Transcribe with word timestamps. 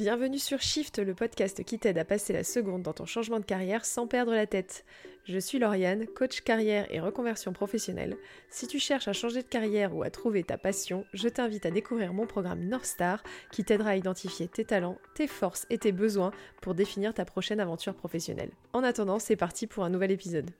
Bienvenue 0.00 0.38
sur 0.38 0.62
Shift, 0.62 0.98
le 0.98 1.14
podcast 1.14 1.62
qui 1.62 1.78
t'aide 1.78 1.98
à 1.98 2.06
passer 2.06 2.32
la 2.32 2.42
seconde 2.42 2.80
dans 2.80 2.94
ton 2.94 3.04
changement 3.04 3.38
de 3.38 3.44
carrière 3.44 3.84
sans 3.84 4.06
perdre 4.06 4.32
la 4.32 4.46
tête. 4.46 4.86
Je 5.26 5.38
suis 5.38 5.58
Lauriane, 5.58 6.06
coach 6.06 6.40
carrière 6.40 6.86
et 6.90 7.00
reconversion 7.00 7.52
professionnelle. 7.52 8.16
Si 8.48 8.66
tu 8.66 8.78
cherches 8.78 9.08
à 9.08 9.12
changer 9.12 9.42
de 9.42 9.48
carrière 9.48 9.94
ou 9.94 10.02
à 10.02 10.08
trouver 10.08 10.42
ta 10.42 10.56
passion, 10.56 11.04
je 11.12 11.28
t'invite 11.28 11.66
à 11.66 11.70
découvrir 11.70 12.14
mon 12.14 12.26
programme 12.26 12.64
North 12.64 12.86
Star 12.86 13.22
qui 13.52 13.62
t'aidera 13.62 13.90
à 13.90 13.96
identifier 13.96 14.48
tes 14.48 14.64
talents, 14.64 14.96
tes 15.14 15.26
forces 15.26 15.66
et 15.68 15.76
tes 15.76 15.92
besoins 15.92 16.32
pour 16.62 16.74
définir 16.74 17.12
ta 17.12 17.26
prochaine 17.26 17.60
aventure 17.60 17.94
professionnelle. 17.94 18.52
En 18.72 18.82
attendant, 18.82 19.18
c'est 19.18 19.36
parti 19.36 19.66
pour 19.66 19.84
un 19.84 19.90
nouvel 19.90 20.12
épisode. 20.12 20.50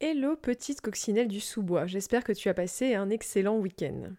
Hello 0.00 0.36
petite 0.36 0.82
coccinelle 0.82 1.28
du 1.28 1.40
sous-bois, 1.40 1.86
j'espère 1.86 2.24
que 2.24 2.32
tu 2.32 2.50
as 2.50 2.54
passé 2.54 2.94
un 2.94 3.08
excellent 3.08 3.56
week-end. 3.56 4.10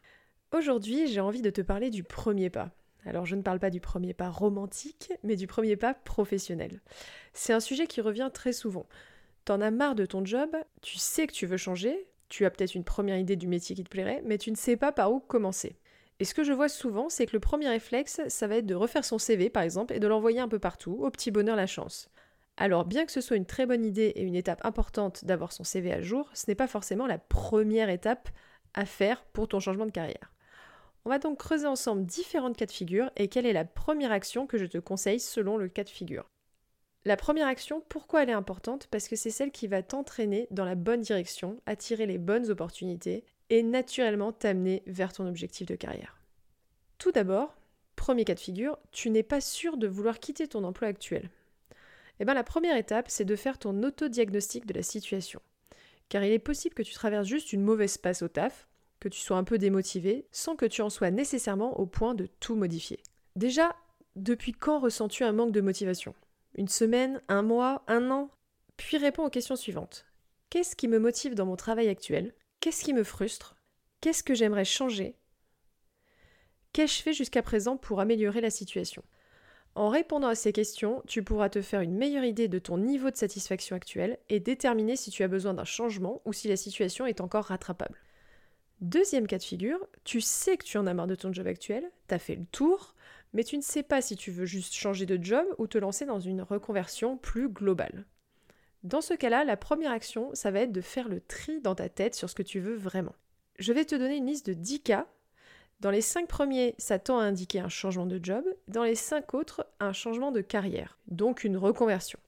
Aujourd'hui, 0.51 1.05
j'ai 1.05 1.21
envie 1.21 1.43
de 1.43 1.51
te 1.51 1.61
parler 1.61 1.91
du 1.91 2.03
premier 2.03 2.49
pas. 2.49 2.71
Alors 3.05 3.25
je 3.25 3.35
ne 3.35 3.41
parle 3.41 3.59
pas 3.59 3.69
du 3.69 3.79
premier 3.79 4.13
pas 4.13 4.29
romantique, 4.29 5.13
mais 5.23 5.35
du 5.35 5.47
premier 5.47 5.75
pas 5.75 5.93
professionnel. 5.93 6.81
C'est 7.33 7.53
un 7.53 7.59
sujet 7.59 7.87
qui 7.87 8.01
revient 8.01 8.29
très 8.33 8.53
souvent. 8.53 8.87
T'en 9.45 9.61
as 9.61 9.71
marre 9.71 9.95
de 9.95 10.05
ton 10.05 10.25
job, 10.25 10.49
tu 10.81 10.97
sais 10.97 11.25
que 11.27 11.33
tu 11.33 11.45
veux 11.45 11.57
changer, 11.57 12.07
tu 12.29 12.45
as 12.45 12.51
peut-être 12.51 12.75
une 12.75 12.83
première 12.83 13.17
idée 13.17 13.37
du 13.37 13.47
métier 13.47 13.75
qui 13.75 13.83
te 13.83 13.89
plairait, 13.89 14.21
mais 14.25 14.37
tu 14.37 14.51
ne 14.51 14.57
sais 14.57 14.75
pas 14.75 14.91
par 14.91 15.11
où 15.13 15.19
commencer. 15.19 15.77
Et 16.19 16.25
ce 16.25 16.33
que 16.33 16.43
je 16.43 16.51
vois 16.51 16.67
souvent, 16.67 17.09
c'est 17.09 17.27
que 17.27 17.33
le 17.33 17.39
premier 17.39 17.69
réflexe, 17.69 18.21
ça 18.27 18.47
va 18.47 18.57
être 18.57 18.65
de 18.65 18.75
refaire 18.75 19.05
son 19.05 19.19
CV 19.19 19.49
par 19.49 19.63
exemple 19.63 19.93
et 19.93 19.99
de 19.99 20.07
l'envoyer 20.07 20.39
un 20.39 20.47
peu 20.47 20.59
partout, 20.59 20.97
au 21.01 21.11
petit 21.11 21.31
bonheur 21.31 21.55
la 21.55 21.67
chance. 21.67 22.09
Alors 22.57 22.85
bien 22.85 23.05
que 23.05 23.11
ce 23.11 23.21
soit 23.21 23.37
une 23.37 23.45
très 23.45 23.67
bonne 23.67 23.85
idée 23.85 24.13
et 24.15 24.23
une 24.23 24.35
étape 24.35 24.65
importante 24.65 25.25
d'avoir 25.25 25.51
son 25.51 25.63
CV 25.63 25.93
à 25.93 26.01
jour, 26.01 26.29
ce 26.33 26.45
n'est 26.47 26.55
pas 26.55 26.67
forcément 26.67 27.05
la 27.05 27.19
première 27.19 27.89
étape 27.89 28.29
à 28.73 28.85
faire 28.85 29.23
pour 29.25 29.47
ton 29.47 29.59
changement 29.59 29.85
de 29.85 29.91
carrière. 29.91 30.33
On 31.07 31.09
va 31.09 31.19
donc 31.19 31.39
creuser 31.39 31.67
ensemble 31.67 32.05
différentes 32.05 32.57
cas 32.57 32.65
de 32.65 32.71
figure 32.73 33.11
et 33.15 33.29
quelle 33.29 33.45
est 33.45 33.53
la 33.53 33.63
première 33.63 34.11
action 34.11 34.45
que 34.45 34.57
je 34.57 34.65
te 34.65 34.77
conseille 34.77 35.21
selon 35.21 35.55
le 35.55 35.69
cas 35.69 35.85
de 35.85 35.89
figure. 35.89 36.29
La 37.05 37.15
première 37.15 37.47
action, 37.47 37.81
pourquoi 37.87 38.23
elle 38.23 38.29
est 38.29 38.33
importante? 38.33 38.87
Parce 38.87 39.07
que 39.07 39.15
c'est 39.15 39.29
celle 39.29 39.51
qui 39.51 39.67
va 39.67 39.81
t'entraîner 39.81 40.49
dans 40.51 40.65
la 40.65 40.75
bonne 40.75 40.99
direction, 40.99 41.61
attirer 41.65 42.07
les 42.07 42.17
bonnes 42.17 42.49
opportunités 42.49 43.23
et 43.49 43.63
naturellement 43.63 44.33
t'amener 44.33 44.83
vers 44.85 45.13
ton 45.13 45.25
objectif 45.25 45.65
de 45.65 45.77
carrière. 45.77 46.19
Tout 46.97 47.13
d'abord, 47.13 47.55
premier 47.95 48.25
cas 48.25 48.35
de 48.35 48.41
figure, 48.41 48.77
tu 48.91 49.09
n'es 49.09 49.23
pas 49.23 49.39
sûr 49.39 49.77
de 49.77 49.87
vouloir 49.87 50.19
quitter 50.19 50.49
ton 50.49 50.65
emploi 50.65 50.89
actuel. 50.89 51.29
Eh 52.19 52.25
bien 52.25 52.33
la 52.33 52.43
première 52.43 52.75
étape, 52.75 53.09
c'est 53.09 53.23
de 53.23 53.35
faire 53.37 53.59
ton 53.59 53.81
autodiagnostic 53.81 54.65
de 54.65 54.73
la 54.73 54.83
situation. 54.83 55.41
Car 56.09 56.25
il 56.25 56.33
est 56.33 56.37
possible 56.37 56.75
que 56.75 56.83
tu 56.83 56.93
traverses 56.93 57.27
juste 57.27 57.53
une 57.53 57.63
mauvaise 57.63 57.97
passe 57.97 58.23
au 58.23 58.27
taf, 58.27 58.67
que 58.99 59.09
tu 59.09 59.19
sois 59.19 59.37
un 59.37 59.43
peu 59.43 59.57
démotivé, 59.57 60.27
sans 60.31 60.55
que 60.55 60.65
tu 60.65 60.81
en 60.81 60.89
sois 60.89 61.11
nécessairement 61.11 61.79
au 61.79 61.85
point 61.85 62.15
de 62.15 62.27
tout 62.39 62.55
modifier. 62.55 62.99
Déjà, 63.35 63.75
depuis 64.15 64.51
quand 64.51 64.79
ressens-tu 64.79 65.23
un 65.23 65.31
manque 65.31 65.51
de 65.51 65.61
motivation? 65.61 66.15
Une 66.55 66.67
semaine 66.67 67.21
Un 67.27 67.43
mois 67.43 67.83
Un 67.87 68.09
an? 68.09 68.31
Puis 68.77 68.97
réponds 68.97 69.25
aux 69.25 69.29
questions 69.29 69.55
suivantes. 69.55 70.05
Qu'est-ce 70.49 70.75
qui 70.75 70.87
me 70.87 70.99
motive 70.99 71.35
dans 71.35 71.45
mon 71.45 71.55
travail 71.55 71.87
actuel? 71.87 72.33
Qu'est-ce 72.59 72.83
qui 72.83 72.93
me 72.93 73.03
frustre? 73.03 73.55
Qu'est-ce 74.01 74.23
que 74.23 74.33
j'aimerais 74.33 74.65
changer? 74.65 75.15
Qu'ai-je 76.73 77.01
fait 77.01 77.13
jusqu'à 77.13 77.41
présent 77.41 77.77
pour 77.77 77.99
améliorer 77.99 78.41
la 78.41 78.49
situation? 78.49 79.03
En 79.75 79.89
répondant 79.89 80.27
à 80.27 80.35
ces 80.35 80.53
questions, 80.53 81.03
tu 81.05 81.23
pourras 81.23 81.49
te 81.49 81.61
faire 81.61 81.81
une 81.81 81.95
meilleure 81.95 82.23
idée 82.23 82.47
de 82.47 82.57
ton 82.57 82.79
niveau 82.79 83.11
de 83.11 83.15
satisfaction 83.15 83.75
actuel 83.75 84.17
et 84.29 84.39
déterminer 84.39 84.95
si 84.95 85.11
tu 85.11 85.21
as 85.21 85.27
besoin 85.27 85.53
d'un 85.53 85.65
changement 85.65 86.21
ou 86.25 86.33
si 86.33 86.47
la 86.47 86.57
situation 86.57 87.05
est 87.05 87.21
encore 87.21 87.45
rattrapable. 87.45 87.99
Deuxième 88.81 89.25
cas 89.25 89.39
de 89.39 89.43
figure, 89.43 89.79
tu 90.03 90.21
sais 90.21 90.55
que 90.55 90.63
tu 90.63 90.77
en 90.77 90.85
as 90.85 90.93
marre 90.93 91.07
de 91.07 91.15
ton 91.15 91.33
job 91.33 91.47
actuel, 91.47 91.89
t'as 92.07 92.19
fait 92.19 92.35
le 92.35 92.45
tour, 92.45 92.93
mais 93.33 93.43
tu 93.43 93.57
ne 93.57 93.63
sais 93.63 93.81
pas 93.81 94.01
si 94.01 94.15
tu 94.15 94.29
veux 94.29 94.45
juste 94.45 94.75
changer 94.75 95.07
de 95.07 95.21
job 95.21 95.45
ou 95.57 95.65
te 95.65 95.79
lancer 95.79 96.05
dans 96.05 96.19
une 96.19 96.43
reconversion 96.43 97.17
plus 97.17 97.49
globale. 97.49 98.05
Dans 98.83 99.01
ce 99.01 99.15
cas-là, 99.15 99.43
la 99.43 99.57
première 99.57 99.91
action, 99.91 100.29
ça 100.33 100.51
va 100.51 100.59
être 100.59 100.71
de 100.71 100.81
faire 100.81 101.09
le 101.09 101.21
tri 101.21 101.59
dans 101.61 101.73
ta 101.73 101.89
tête 101.89 102.13
sur 102.13 102.29
ce 102.29 102.35
que 102.35 102.43
tu 102.43 102.59
veux 102.59 102.75
vraiment. 102.75 103.15
Je 103.57 103.73
vais 103.73 103.85
te 103.85 103.95
donner 103.95 104.17
une 104.17 104.27
liste 104.27 104.45
de 104.45 104.53
10 104.53 104.81
cas. 104.81 105.07
Dans 105.79 105.91
les 105.91 106.01
5 106.01 106.27
premiers, 106.27 106.75
ça 106.77 106.99
tend 106.99 107.17
à 107.17 107.23
indiquer 107.23 107.59
un 107.59 107.69
changement 107.69 108.05
de 108.05 108.19
job. 108.21 108.45
Dans 108.67 108.83
les 108.83 108.95
5 108.95 109.33
autres, 109.33 109.65
un 109.79 109.93
changement 109.93 110.31
de 110.31 110.41
carrière, 110.41 110.99
donc 111.07 111.43
une 111.43 111.57
reconversion. 111.57 112.19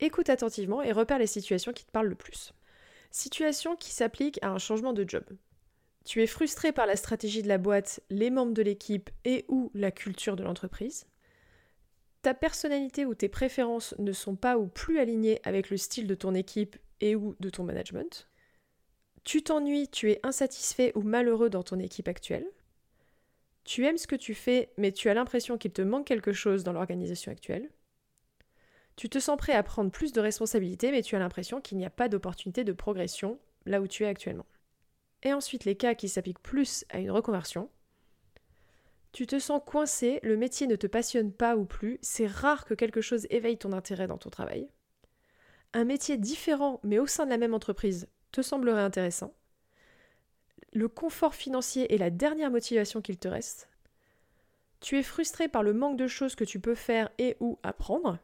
Écoute 0.00 0.30
attentivement 0.30 0.82
et 0.82 0.90
repère 0.90 1.18
les 1.18 1.28
situations 1.28 1.72
qui 1.72 1.84
te 1.84 1.92
parlent 1.92 2.08
le 2.08 2.16
plus. 2.16 2.52
Situation 3.12 3.76
qui 3.76 3.92
s'applique 3.92 4.40
à 4.42 4.50
un 4.50 4.58
changement 4.58 4.92
de 4.92 5.08
job. 5.08 5.24
Tu 6.04 6.22
es 6.22 6.26
frustré 6.26 6.72
par 6.72 6.86
la 6.86 6.96
stratégie 6.96 7.42
de 7.42 7.48
la 7.48 7.58
boîte, 7.58 8.00
les 8.10 8.30
membres 8.30 8.54
de 8.54 8.62
l'équipe 8.62 9.10
et 9.24 9.44
ou 9.48 9.70
la 9.74 9.90
culture 9.90 10.36
de 10.36 10.42
l'entreprise. 10.42 11.06
Ta 12.22 12.34
personnalité 12.34 13.06
ou 13.06 13.14
tes 13.14 13.28
préférences 13.28 13.94
ne 13.98 14.12
sont 14.12 14.36
pas 14.36 14.58
ou 14.58 14.66
plus 14.66 14.98
alignées 14.98 15.40
avec 15.44 15.70
le 15.70 15.76
style 15.76 16.06
de 16.06 16.14
ton 16.14 16.34
équipe 16.34 16.76
et 17.00 17.14
ou 17.14 17.36
de 17.40 17.50
ton 17.50 17.64
management. 17.64 18.28
Tu 19.24 19.42
t'ennuies, 19.42 19.88
tu 19.88 20.10
es 20.10 20.20
insatisfait 20.24 20.92
ou 20.96 21.02
malheureux 21.02 21.50
dans 21.50 21.62
ton 21.62 21.78
équipe 21.78 22.08
actuelle. 22.08 22.46
Tu 23.64 23.86
aimes 23.86 23.98
ce 23.98 24.08
que 24.08 24.16
tu 24.16 24.34
fais, 24.34 24.72
mais 24.76 24.90
tu 24.90 25.08
as 25.08 25.14
l'impression 25.14 25.56
qu'il 25.56 25.72
te 25.72 25.82
manque 25.82 26.06
quelque 26.06 26.32
chose 26.32 26.64
dans 26.64 26.72
l'organisation 26.72 27.30
actuelle. 27.30 27.70
Tu 28.96 29.08
te 29.08 29.20
sens 29.20 29.36
prêt 29.36 29.52
à 29.52 29.62
prendre 29.62 29.92
plus 29.92 30.12
de 30.12 30.20
responsabilités, 30.20 30.90
mais 30.90 31.02
tu 31.02 31.14
as 31.14 31.20
l'impression 31.20 31.60
qu'il 31.60 31.78
n'y 31.78 31.86
a 31.86 31.90
pas 31.90 32.08
d'opportunité 32.08 32.64
de 32.64 32.72
progression 32.72 33.38
là 33.66 33.80
où 33.80 33.86
tu 33.86 34.02
es 34.02 34.08
actuellement 34.08 34.46
et 35.22 35.32
ensuite 35.32 35.64
les 35.64 35.76
cas 35.76 35.94
qui 35.94 36.08
s'appliquent 36.08 36.42
plus 36.42 36.84
à 36.90 36.98
une 36.98 37.10
reconversion. 37.10 37.68
Tu 39.12 39.26
te 39.26 39.38
sens 39.38 39.60
coincé, 39.64 40.20
le 40.22 40.36
métier 40.36 40.66
ne 40.66 40.76
te 40.76 40.86
passionne 40.86 41.32
pas 41.32 41.56
ou 41.56 41.64
plus, 41.64 41.98
c'est 42.00 42.26
rare 42.26 42.64
que 42.64 42.74
quelque 42.74 43.02
chose 43.02 43.26
éveille 43.30 43.58
ton 43.58 43.72
intérêt 43.72 44.06
dans 44.06 44.18
ton 44.18 44.30
travail. 44.30 44.68
Un 45.74 45.84
métier 45.84 46.16
différent 46.16 46.80
mais 46.82 46.98
au 46.98 47.06
sein 47.06 47.24
de 47.24 47.30
la 47.30 47.38
même 47.38 47.54
entreprise 47.54 48.08
te 48.30 48.42
semblerait 48.42 48.82
intéressant. 48.82 49.34
Le 50.72 50.88
confort 50.88 51.34
financier 51.34 51.94
est 51.94 51.98
la 51.98 52.10
dernière 52.10 52.50
motivation 52.50 53.02
qu'il 53.02 53.18
te 53.18 53.28
reste. 53.28 53.68
Tu 54.80 54.98
es 54.98 55.02
frustré 55.02 55.46
par 55.46 55.62
le 55.62 55.74
manque 55.74 55.98
de 55.98 56.08
choses 56.08 56.34
que 56.34 56.44
tu 56.44 56.58
peux 56.58 56.74
faire 56.74 57.10
et 57.18 57.36
ou 57.40 57.58
apprendre. 57.62 58.18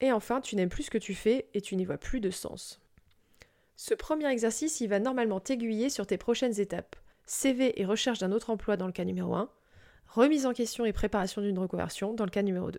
Et 0.00 0.12
enfin, 0.12 0.40
tu 0.40 0.54
n'aimes 0.54 0.68
plus 0.68 0.84
ce 0.84 0.90
que 0.90 0.98
tu 0.98 1.14
fais 1.14 1.48
et 1.54 1.60
tu 1.60 1.76
n'y 1.76 1.84
vois 1.84 1.98
plus 1.98 2.20
de 2.20 2.30
sens. 2.30 2.80
Ce 3.76 3.94
premier 3.94 4.30
exercice, 4.30 4.80
il 4.80 4.88
va 4.88 5.00
normalement 5.00 5.40
t'aiguiller 5.40 5.90
sur 5.90 6.06
tes 6.06 6.16
prochaines 6.16 6.60
étapes. 6.60 6.96
CV 7.26 7.80
et 7.80 7.84
recherche 7.84 8.20
d'un 8.20 8.32
autre 8.32 8.50
emploi 8.50 8.76
dans 8.76 8.86
le 8.86 8.92
cas 8.92 9.04
numéro 9.04 9.34
1, 9.34 9.50
remise 10.06 10.46
en 10.46 10.52
question 10.52 10.84
et 10.84 10.92
préparation 10.92 11.42
d'une 11.42 11.58
reconversion 11.58 12.14
dans 12.14 12.24
le 12.24 12.30
cas 12.30 12.42
numéro 12.42 12.70
2. 12.70 12.78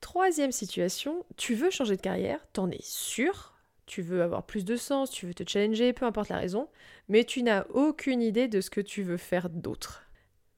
Troisième 0.00 0.52
situation, 0.52 1.24
tu 1.36 1.54
veux 1.54 1.70
changer 1.70 1.96
de 1.96 2.00
carrière, 2.00 2.46
t'en 2.52 2.70
es 2.70 2.82
sûr, 2.82 3.54
tu 3.86 4.02
veux 4.02 4.22
avoir 4.22 4.44
plus 4.44 4.64
de 4.64 4.76
sens, 4.76 5.10
tu 5.10 5.26
veux 5.26 5.34
te 5.34 5.48
challenger, 5.48 5.92
peu 5.92 6.06
importe 6.06 6.30
la 6.30 6.38
raison, 6.38 6.68
mais 7.08 7.24
tu 7.24 7.42
n'as 7.42 7.64
aucune 7.70 8.22
idée 8.22 8.48
de 8.48 8.60
ce 8.60 8.70
que 8.70 8.80
tu 8.80 9.02
veux 9.02 9.18
faire 9.18 9.50
d'autre. 9.50 10.02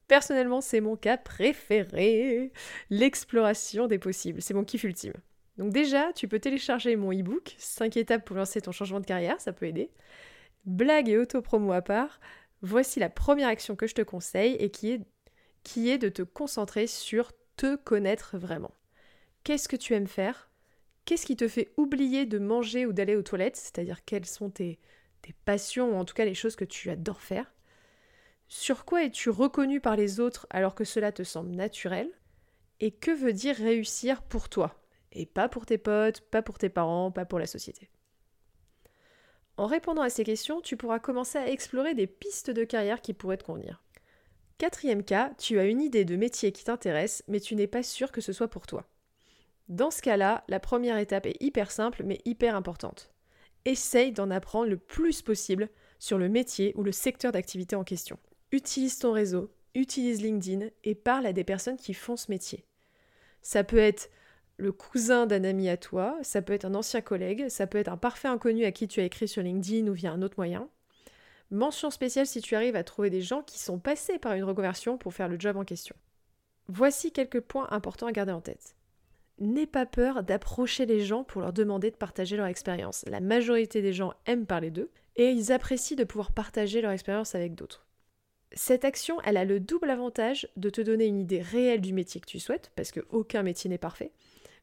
Personnellement, 0.07 0.61
c'est 0.61 0.81
mon 0.81 0.95
cas 0.95 1.17
préféré, 1.17 2.51
l'exploration 2.89 3.87
des 3.87 3.99
possibles, 3.99 4.41
c'est 4.41 4.53
mon 4.53 4.63
kiff 4.63 4.85
ultime. 4.85 5.13
Donc 5.57 5.73
déjà, 5.73 6.13
tu 6.13 6.27
peux 6.27 6.39
télécharger 6.39 6.95
mon 6.95 7.11
e-book 7.11 7.55
5 7.57 7.97
étapes 7.97 8.25
pour 8.25 8.35
lancer 8.35 8.61
ton 8.61 8.71
changement 8.71 8.99
de 8.99 9.05
carrière, 9.05 9.41
ça 9.41 9.53
peut 9.53 9.65
aider. 9.65 9.89
Blague 10.65 11.09
et 11.09 11.17
auto-promo 11.17 11.71
à 11.71 11.81
part, 11.81 12.19
voici 12.61 12.99
la 12.99 13.09
première 13.09 13.47
action 13.47 13.75
que 13.75 13.87
je 13.87 13.95
te 13.95 14.01
conseille 14.01 14.53
et 14.55 14.69
qui 14.69 14.91
est, 14.91 15.01
qui 15.63 15.89
est 15.89 15.97
de 15.97 16.09
te 16.09 16.21
concentrer 16.21 16.85
sur 16.87 17.31
te 17.55 17.75
connaître 17.75 18.37
vraiment. 18.37 18.71
Qu'est-ce 19.43 19.67
que 19.67 19.75
tu 19.75 19.93
aimes 19.93 20.07
faire? 20.07 20.49
Qu'est-ce 21.05 21.25
qui 21.25 21.37
te 21.37 21.47
fait 21.47 21.71
oublier 21.77 22.25
de 22.25 22.37
manger 22.37 22.85
ou 22.85 22.93
d'aller 22.93 23.15
aux 23.15 23.23
toilettes? 23.23 23.55
C'est-à-dire 23.55 24.03
quelles 24.05 24.25
sont 24.25 24.49
tes, 24.49 24.77
tes 25.21 25.33
passions 25.45 25.93
ou 25.93 25.95
en 25.95 26.05
tout 26.05 26.13
cas 26.13 26.25
les 26.25 26.35
choses 26.35 26.55
que 26.55 26.65
tu 26.65 26.89
adores 26.89 27.21
faire? 27.21 27.51
Sur 28.49 28.85
quoi 28.85 29.03
es-tu 29.03 29.29
reconnu 29.29 29.81
par 29.81 29.95
les 29.95 30.19
autres 30.19 30.47
alors 30.49 30.75
que 30.75 30.83
cela 30.83 31.11
te 31.11 31.23
semble 31.23 31.51
naturel? 31.51 32.09
Et 32.79 32.91
que 32.91 33.11
veut 33.11 33.33
dire 33.33 33.55
réussir 33.55 34.21
pour 34.21 34.49
toi? 34.49 34.79
Et 35.11 35.25
pas 35.25 35.49
pour 35.49 35.65
tes 35.65 35.77
potes, 35.77 36.21
pas 36.21 36.41
pour 36.41 36.57
tes 36.57 36.69
parents, 36.69 37.11
pas 37.11 37.25
pour 37.25 37.39
la 37.39 37.47
société. 37.47 37.89
En 39.57 39.65
répondant 39.65 40.03
à 40.03 40.09
ces 40.09 40.23
questions, 40.23 40.61
tu 40.61 40.77
pourras 40.77 40.99
commencer 40.99 41.37
à 41.37 41.49
explorer 41.49 41.95
des 41.95 42.07
pistes 42.07 42.51
de 42.51 42.63
carrière 42.63 43.01
qui 43.01 43.13
pourraient 43.13 43.37
te 43.37 43.43
convenir. 43.43 43.83
Quatrième 44.59 45.03
cas, 45.03 45.31
tu 45.37 45.59
as 45.59 45.65
une 45.65 45.81
idée 45.81 46.05
de 46.05 46.15
métier 46.15 46.51
qui 46.51 46.63
t'intéresse, 46.63 47.23
mais 47.27 47.39
tu 47.39 47.55
n'es 47.55 47.67
pas 47.67 47.83
sûr 47.83 48.11
que 48.11 48.21
ce 48.21 48.33
soit 48.33 48.47
pour 48.47 48.67
toi. 48.67 48.87
Dans 49.67 49.91
ce 49.91 50.01
cas-là, 50.01 50.43
la 50.47 50.59
première 50.59 50.97
étape 50.97 51.25
est 51.25 51.41
hyper 51.41 51.71
simple 51.71 52.03
mais 52.03 52.21
hyper 52.25 52.55
importante. 52.55 53.11
Essaye 53.65 54.11
d'en 54.11 54.31
apprendre 54.31 54.69
le 54.69 54.77
plus 54.77 55.21
possible 55.21 55.69
sur 55.99 56.17
le 56.17 56.29
métier 56.29 56.73
ou 56.75 56.83
le 56.83 56.91
secteur 56.91 57.31
d'activité 57.31 57.75
en 57.75 57.83
question. 57.83 58.17
Utilise 58.51 58.99
ton 58.99 59.11
réseau, 59.11 59.51
utilise 59.75 60.21
LinkedIn 60.21 60.67
et 60.83 60.95
parle 60.95 61.25
à 61.25 61.33
des 61.33 61.43
personnes 61.43 61.77
qui 61.77 61.93
font 61.93 62.15
ce 62.15 62.31
métier. 62.31 62.63
Ça 63.41 63.63
peut 63.63 63.77
être 63.77 64.09
le 64.57 64.71
cousin 64.71 65.27
d'un 65.27 65.43
ami 65.43 65.69
à 65.69 65.77
toi, 65.77 66.17
ça 66.23 66.41
peut 66.41 66.53
être 66.53 66.65
un 66.65 66.75
ancien 66.75 67.01
collègue, 67.01 67.47
ça 67.47 67.67
peut 67.67 67.77
être 67.77 67.91
un 67.91 67.97
parfait 67.97 68.27
inconnu 68.27 68.65
à 68.65 68.71
qui 68.71 68.87
tu 68.87 68.99
as 68.99 69.03
écrit 69.03 69.27
sur 69.27 69.43
LinkedIn 69.43 69.87
ou 69.87 69.93
via 69.93 70.11
un 70.11 70.21
autre 70.21 70.37
moyen. 70.37 70.67
Mention 71.51 71.91
spéciale 71.91 72.27
si 72.27 72.41
tu 72.41 72.55
arrives 72.55 72.75
à 72.75 72.83
trouver 72.83 73.09
des 73.09 73.21
gens 73.21 73.43
qui 73.43 73.59
sont 73.59 73.79
passés 73.79 74.17
par 74.17 74.33
une 74.33 74.43
reconversion 74.43 74.97
pour 74.97 75.13
faire 75.13 75.29
le 75.29 75.39
job 75.39 75.55
en 75.55 75.63
question. 75.63 75.95
Voici 76.67 77.11
quelques 77.11 77.39
points 77.39 77.67
importants 77.71 78.07
à 78.07 78.11
garder 78.11 78.33
en 78.33 78.41
tête. 78.41 78.75
N'aie 79.39 79.67
pas 79.67 79.85
peur 79.85 80.23
d'approcher 80.23 80.85
les 80.87 81.01
gens 81.01 81.23
pour 81.23 81.41
leur 81.41 81.53
demander 81.53 81.91
de 81.91 81.95
partager 81.95 82.35
leur 82.35 82.47
expérience. 82.47 83.05
La 83.07 83.21
majorité 83.21 83.81
des 83.81 83.93
gens 83.93 84.13
aiment 84.25 84.47
parler 84.47 84.71
d'eux 84.71 84.89
et 85.15 85.29
ils 85.29 85.51
apprécient 85.51 85.95
de 85.95 86.03
pouvoir 86.03 86.31
partager 86.31 86.81
leur 86.81 86.91
expérience 86.91 87.35
avec 87.35 87.53
d'autres. 87.53 87.85
Cette 88.53 88.85
action, 88.85 89.21
elle 89.21 89.37
a 89.37 89.45
le 89.45 89.59
double 89.59 89.89
avantage 89.89 90.49
de 90.55 90.69
te 90.69 90.81
donner 90.81 91.05
une 91.05 91.19
idée 91.19 91.41
réelle 91.41 91.81
du 91.81 91.93
métier 91.93 92.19
que 92.19 92.25
tu 92.25 92.39
souhaites, 92.39 92.71
parce 92.75 92.91
qu'aucun 92.91 93.43
métier 93.43 93.69
n'est 93.69 93.77
parfait, 93.77 94.11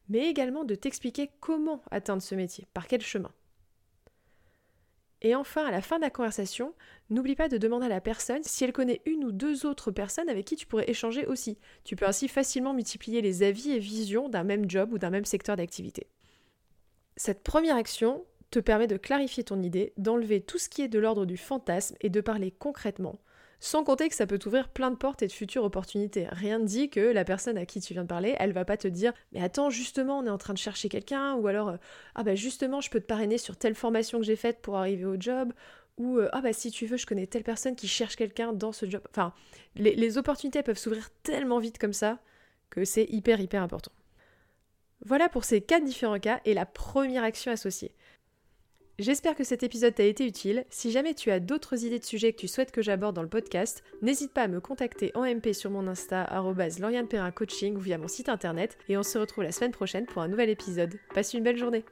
mais 0.09 0.29
également 0.29 0.63
de 0.63 0.75
t'expliquer 0.75 1.29
comment 1.39 1.81
atteindre 1.91 2.21
ce 2.21 2.35
métier, 2.35 2.67
par 2.73 2.87
quel 2.87 3.01
chemin. 3.01 3.31
Et 5.21 5.33
enfin, 5.33 5.65
à 5.65 5.71
la 5.71 5.81
fin 5.81 5.97
de 5.97 6.03
la 6.03 6.09
conversation, 6.09 6.75
n'oublie 7.09 7.35
pas 7.35 7.49
de 7.49 7.57
demander 7.57 7.87
à 7.87 7.89
la 7.89 8.01
personne 8.01 8.43
si 8.43 8.63
elle 8.63 8.73
connaît 8.73 9.01
une 9.05 9.23
ou 9.23 9.31
deux 9.31 9.65
autres 9.65 9.89
personnes 9.89 10.29
avec 10.29 10.45
qui 10.45 10.55
tu 10.55 10.67
pourrais 10.67 10.89
échanger 10.89 11.25
aussi. 11.25 11.57
Tu 11.83 11.95
peux 11.95 12.05
ainsi 12.05 12.27
facilement 12.27 12.73
multiplier 12.73 13.21
les 13.21 13.41
avis 13.41 13.71
et 13.71 13.79
visions 13.79 14.29
d'un 14.29 14.43
même 14.43 14.69
job 14.69 14.93
ou 14.93 14.99
d'un 14.99 15.09
même 15.09 15.25
secteur 15.25 15.55
d'activité. 15.55 16.07
Cette 17.17 17.43
première 17.43 17.75
action 17.75 18.23
te 18.51 18.59
permet 18.59 18.87
de 18.87 18.97
clarifier 18.97 19.43
ton 19.43 19.63
idée, 19.63 19.93
d'enlever 19.97 20.41
tout 20.41 20.59
ce 20.59 20.69
qui 20.69 20.81
est 20.81 20.87
de 20.87 20.99
l'ordre 20.99 21.25
du 21.25 21.37
fantasme 21.37 21.95
et 22.01 22.09
de 22.09 22.21
parler 22.21 22.51
concrètement, 22.51 23.19
sans 23.59 23.83
compter 23.83 24.09
que 24.09 24.15
ça 24.15 24.27
peut 24.27 24.37
t'ouvrir 24.37 24.69
plein 24.69 24.91
de 24.91 24.95
portes 24.95 25.21
et 25.21 25.27
de 25.27 25.31
futures 25.31 25.63
opportunités. 25.63 26.27
Rien 26.31 26.59
ne 26.59 26.65
dit 26.65 26.89
que 26.89 26.99
la 26.99 27.23
personne 27.23 27.57
à 27.57 27.65
qui 27.65 27.81
tu 27.81 27.93
viens 27.93 28.03
de 28.03 28.07
parler, 28.07 28.35
elle 28.39 28.53
va 28.53 28.65
pas 28.65 28.77
te 28.77 28.87
dire 28.87 29.13
Mais 29.31 29.41
attends, 29.41 29.69
justement, 29.69 30.19
on 30.19 30.25
est 30.25 30.29
en 30.29 30.37
train 30.37 30.53
de 30.53 30.59
chercher 30.59 30.89
quelqu'un, 30.89 31.35
ou 31.35 31.47
alors 31.47 31.77
Ah 32.15 32.23
bah 32.23 32.35
justement, 32.35 32.81
je 32.81 32.89
peux 32.89 32.99
te 32.99 33.05
parrainer 33.05 33.37
sur 33.37 33.57
telle 33.57 33.75
formation 33.75 34.19
que 34.19 34.25
j'ai 34.25 34.35
faite 34.35 34.61
pour 34.61 34.77
arriver 34.77 35.05
au 35.05 35.19
job, 35.19 35.53
ou 35.97 36.19
Ah 36.31 36.41
bah 36.41 36.53
si 36.53 36.71
tu 36.71 36.85
veux, 36.85 36.97
je 36.97 37.05
connais 37.05 37.27
telle 37.27 37.43
personne 37.43 37.75
qui 37.75 37.87
cherche 37.87 38.15
quelqu'un 38.15 38.53
dans 38.53 38.71
ce 38.71 38.89
job. 38.89 39.01
Enfin, 39.09 39.33
les 39.75 40.17
opportunités 40.17 40.63
peuvent 40.63 40.77
s'ouvrir 40.77 41.09
tellement 41.23 41.59
vite 41.59 41.77
comme 41.77 41.93
ça 41.93 42.19
que 42.69 42.85
c'est 42.85 43.05
hyper 43.09 43.39
hyper 43.39 43.63
important. 43.63 43.91
Voilà 45.05 45.29
pour 45.29 45.43
ces 45.43 45.61
quatre 45.61 45.83
différents 45.83 46.19
cas 46.19 46.41
et 46.45 46.53
la 46.53 46.65
première 46.65 47.23
action 47.23 47.51
associée. 47.51 47.93
J'espère 48.97 49.35
que 49.35 49.43
cet 49.43 49.61
épisode 49.61 49.93
t'a 49.93 50.05
été 50.05 50.25
utile. 50.25 50.63
Si 50.69 50.89
jamais 50.89 51.13
tu 51.13 51.29
as 51.29 51.41
d'autres 51.41 51.83
idées 51.83 51.99
de 51.99 52.05
sujets 52.05 52.31
que 52.31 52.39
tu 52.39 52.47
souhaites 52.47 52.71
que 52.71 52.81
j'aborde 52.81 53.13
dans 53.13 53.21
le 53.21 53.27
podcast, 53.27 53.83
n'hésite 54.01 54.31
pas 54.31 54.43
à 54.43 54.47
me 54.47 54.61
contacter 54.61 55.11
en 55.15 55.25
MP 55.25 55.51
sur 55.51 55.69
mon 55.69 55.85
Insta, 55.87 56.29
Coaching 57.35 57.75
ou 57.75 57.79
via 57.79 57.97
mon 57.97 58.07
site 58.07 58.29
internet. 58.29 58.77
Et 58.87 58.95
on 58.95 59.03
se 59.03 59.17
retrouve 59.17 59.43
la 59.43 59.51
semaine 59.51 59.71
prochaine 59.71 60.05
pour 60.05 60.21
un 60.21 60.29
nouvel 60.29 60.49
épisode. 60.49 60.97
Passe 61.13 61.33
une 61.33 61.43
belle 61.43 61.57
journée! 61.57 61.83